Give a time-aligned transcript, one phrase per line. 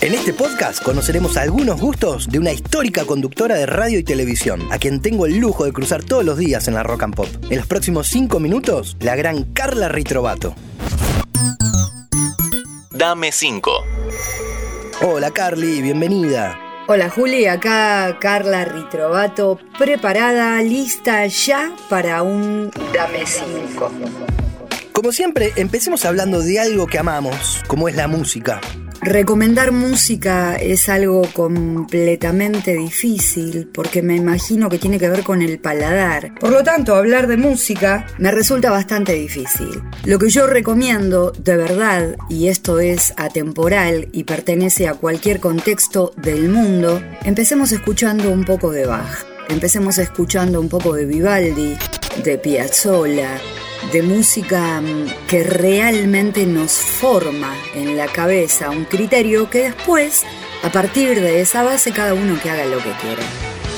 [0.00, 4.78] En este podcast conoceremos algunos gustos de una histórica conductora de radio y televisión, a
[4.78, 7.26] quien tengo el lujo de cruzar todos los días en la Rock and Pop.
[7.50, 10.54] En los próximos cinco minutos, la gran Carla Ritrovato.
[12.92, 13.72] Dame 5.
[15.02, 16.56] Hola Carly, bienvenida.
[16.86, 23.90] Hola Juli, acá Carla Ritrovato, preparada, lista ya para un Dame 5.
[24.92, 28.60] Como siempre, empecemos hablando de algo que amamos, como es la música.
[29.08, 35.58] Recomendar música es algo completamente difícil porque me imagino que tiene que ver con el
[35.58, 36.34] paladar.
[36.38, 39.82] Por lo tanto, hablar de música me resulta bastante difícil.
[40.04, 46.12] Lo que yo recomiendo de verdad, y esto es atemporal y pertenece a cualquier contexto
[46.18, 49.24] del mundo, empecemos escuchando un poco de Bach.
[49.48, 51.78] Empecemos escuchando un poco de Vivaldi,
[52.22, 53.40] de Piazzolla,
[53.92, 60.24] de música mm, que realmente nos forma en la cabeza un criterio que después,
[60.62, 63.22] a partir de esa base, cada uno que haga lo que quiera.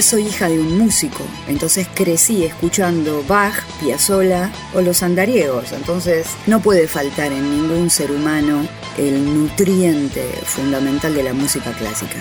[0.00, 6.60] Soy hija de un músico, entonces crecí escuchando Bach, Piazzolla o los andariegos, entonces no
[6.60, 12.16] puede faltar en ningún ser humano el nutriente fundamental de la música clásica.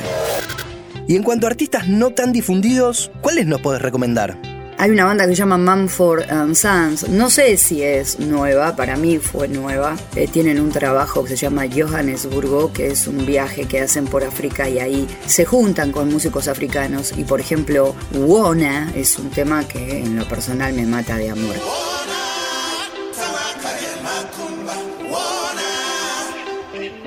[1.07, 4.37] Y en cuanto a artistas no tan difundidos, ¿cuáles nos podés recomendar?
[4.79, 7.09] Hay una banda que se llama Mumford and Sons.
[7.09, 9.95] No sé si es nueva, para mí fue nueva.
[10.15, 14.23] Eh, tienen un trabajo que se llama Johannesburgo, que es un viaje que hacen por
[14.23, 17.11] África y ahí se juntan con músicos africanos.
[17.17, 21.55] Y por ejemplo, Wona es un tema que en lo personal me mata de amor.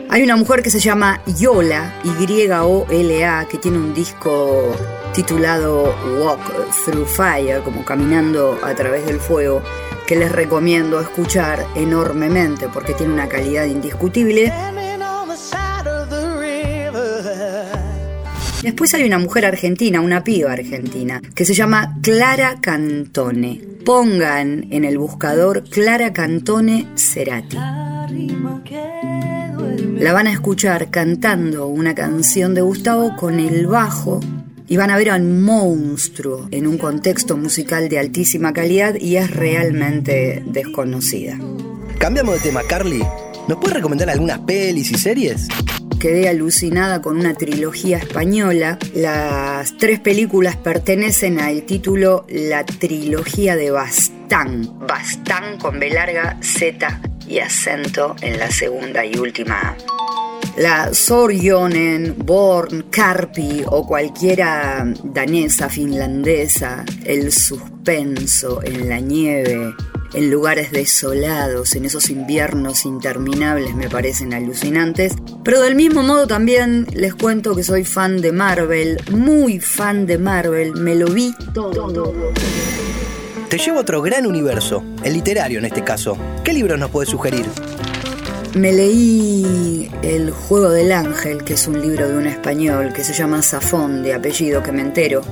[0.09, 4.75] Hay una mujer que se llama Yola, Y-O-L-A, que tiene un disco
[5.13, 6.41] titulado Walk
[6.85, 9.63] Through Fire, como caminando a través del fuego,
[10.07, 14.53] que les recomiendo escuchar enormemente porque tiene una calidad indiscutible.
[18.63, 23.61] Después hay una mujer argentina, una piba argentina, que se llama Clara Cantone.
[23.85, 27.57] Pongan en el buscador Clara Cantone Cerati.
[29.99, 34.21] La van a escuchar cantando una canción de Gustavo con el bajo
[34.71, 39.17] y van a ver a un monstruo en un contexto musical de altísima calidad y
[39.17, 41.37] es realmente desconocida.
[41.99, 43.03] Cambiamos de tema, Carly.
[43.49, 45.49] ¿Nos puedes recomendar algunas pelis y series?
[45.99, 48.79] Quedé alucinada con una trilogía española.
[48.95, 54.79] Las tres películas pertenecen al título La trilogía de Bastán.
[54.87, 59.77] Bastán con B larga, Z y acento en la segunda y última
[60.61, 69.75] la Sorjonen, Born, Carpi o cualquiera danesa, finlandesa, el suspenso en la nieve,
[70.13, 75.15] en lugares desolados, en esos inviernos interminables me parecen alucinantes.
[75.43, 80.19] Pero del mismo modo también les cuento que soy fan de Marvel, muy fan de
[80.19, 82.13] Marvel, me lo vi todo.
[83.49, 86.19] Te llevo a otro gran universo, el literario en este caso.
[86.45, 87.47] ¿Qué libros nos puedes sugerir?
[88.55, 93.13] Me leí El Juego del Ángel, que es un libro de un español que se
[93.13, 95.23] llama Safón, de apellido que me entero,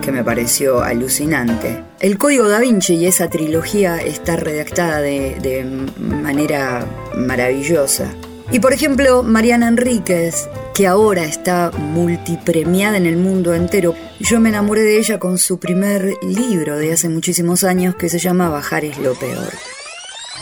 [0.00, 1.84] que me pareció alucinante.
[2.00, 5.66] El Código da Vinci y esa trilogía está redactada de,
[5.98, 8.10] manera maravillosa.
[8.50, 14.48] Y por ejemplo, Mariana Enríquez, que ahora está multipremiada en el mundo entero, yo me
[14.48, 18.86] enamoré de ella con su primer libro de hace muchísimos años que se llama Bajar
[18.86, 19.52] es lo peor.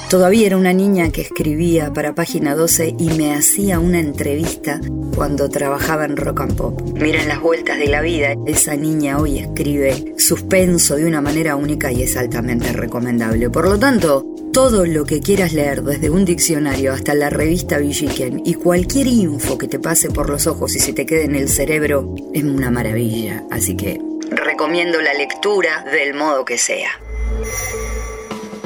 [0.09, 4.81] Todavía era una niña que escribía para Página 12 y me hacía una entrevista
[5.15, 6.81] cuando trabajaba en Rock and Pop.
[6.95, 8.35] Miren las vueltas de la vida.
[8.47, 13.49] Esa niña hoy escribe suspenso de una manera única y es altamente recomendable.
[13.51, 18.43] Por lo tanto, todo lo que quieras leer, desde un diccionario hasta la revista Villiquen
[18.45, 21.49] y cualquier info que te pase por los ojos y se te quede en el
[21.49, 23.45] cerebro, es una maravilla.
[23.51, 23.99] Así que
[24.31, 26.91] recomiendo la lectura del modo que sea.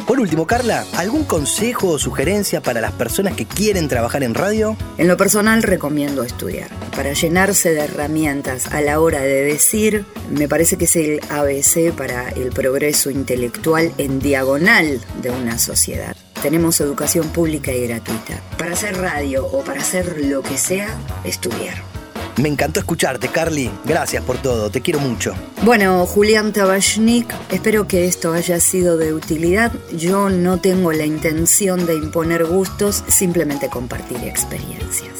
[0.06, 4.77] Por último, Carla, ¿algún consejo o sugerencia para las personas que quieren trabajar en radio?
[4.99, 6.69] En lo personal recomiendo estudiar.
[6.94, 11.93] Para llenarse de herramientas a la hora de decir, me parece que es el ABC
[11.93, 16.14] para el progreso intelectual en diagonal de una sociedad.
[16.41, 18.41] Tenemos educación pública y gratuita.
[18.59, 20.88] Para hacer radio o para hacer lo que sea,
[21.25, 21.95] estudiar.
[22.37, 23.71] Me encantó escucharte, Carly.
[23.85, 24.71] Gracias por todo.
[24.71, 25.35] Te quiero mucho.
[25.62, 29.73] Bueno, Julián Tabachnik, espero que esto haya sido de utilidad.
[29.97, 35.12] Yo no tengo la intención de imponer gustos, simplemente compartir experiencias.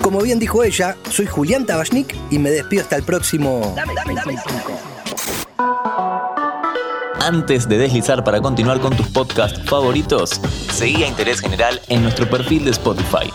[0.00, 3.74] Como bien dijo ella, soy Julián Tabachnik y me despido hasta el próximo.
[3.76, 4.36] Dame, dame, dame
[7.20, 10.40] Antes de deslizar para continuar con tus podcasts favoritos,
[10.72, 13.30] seguí a Interés General en nuestro perfil de Spotify.